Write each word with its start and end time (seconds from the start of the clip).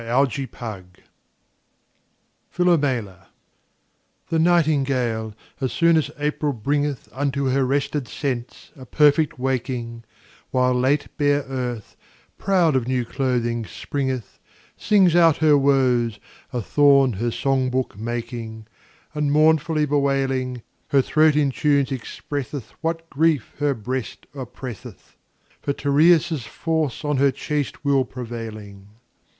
1554–86 0.01 0.51
91. 0.57 0.91
Philomela 2.49 3.27
THE 4.29 4.39
Nightingale, 4.39 5.35
as 5.59 5.71
soon 5.71 5.95
as 5.95 6.09
April 6.17 6.53
bringeth 6.53 7.07
Unto 7.11 7.49
her 7.49 7.63
rested 7.63 8.07
sense 8.07 8.71
a 8.75 8.87
perfect 8.87 9.37
waking, 9.37 10.03
While 10.49 10.73
late 10.73 11.07
bare 11.17 11.41
Earth, 11.43 11.95
proud 12.39 12.75
of 12.75 12.87
new 12.87 13.05
clothing, 13.05 13.63
springeth, 13.67 14.39
Sings 14.75 15.15
out 15.15 15.37
her 15.37 15.55
woes, 15.55 16.17
a 16.51 16.63
thorn 16.63 17.13
her 17.13 17.29
song 17.29 17.69
book 17.69 17.95
making; 17.95 18.65
And 19.13 19.31
mournfully 19.31 19.85
bewailing, 19.85 20.55
5 20.87 20.87
Her 20.87 21.01
throat 21.03 21.35
in 21.35 21.51
tunes 21.51 21.91
expresseth 21.91 22.71
What 22.81 23.07
grief 23.11 23.53
her 23.59 23.75
breast 23.75 24.25
oppresseth, 24.33 25.15
For 25.61 25.73
Tereus' 25.73 26.43
force 26.47 27.05
on 27.05 27.17
her 27.17 27.29
chaste 27.31 27.85
will 27.85 28.03
prevailing. 28.03 28.89